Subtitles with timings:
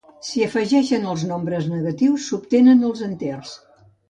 [0.27, 3.55] Si s'afegeixen nombres negatius, s'obtenen els enters.